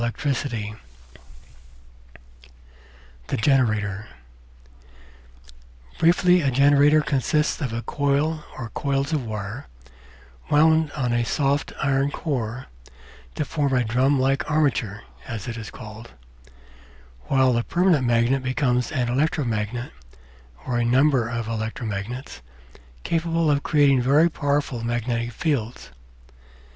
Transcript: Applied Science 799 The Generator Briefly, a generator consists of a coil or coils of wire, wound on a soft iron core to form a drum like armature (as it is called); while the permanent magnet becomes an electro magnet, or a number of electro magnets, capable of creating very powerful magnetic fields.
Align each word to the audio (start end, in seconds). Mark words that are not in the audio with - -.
Applied 0.03 0.35
Science 0.35 0.39
799 0.39 0.79
The 3.27 3.37
Generator 3.37 4.07
Briefly, 5.99 6.41
a 6.41 6.49
generator 6.49 7.01
consists 7.01 7.61
of 7.61 7.71
a 7.71 7.83
coil 7.83 8.43
or 8.57 8.69
coils 8.69 9.13
of 9.13 9.23
wire, 9.27 9.67
wound 10.49 10.91
on 10.93 11.13
a 11.13 11.23
soft 11.23 11.71
iron 11.83 12.09
core 12.09 12.65
to 13.35 13.45
form 13.45 13.73
a 13.73 13.83
drum 13.83 14.19
like 14.19 14.49
armature 14.49 15.03
(as 15.27 15.47
it 15.47 15.55
is 15.55 15.69
called); 15.69 16.09
while 17.25 17.53
the 17.53 17.63
permanent 17.63 18.03
magnet 18.07 18.41
becomes 18.41 18.91
an 18.91 19.07
electro 19.07 19.43
magnet, 19.45 19.91
or 20.65 20.79
a 20.79 20.83
number 20.83 21.29
of 21.29 21.47
electro 21.47 21.85
magnets, 21.85 22.41
capable 23.03 23.51
of 23.51 23.61
creating 23.61 24.01
very 24.01 24.31
powerful 24.31 24.83
magnetic 24.83 25.31
fields. 25.31 25.91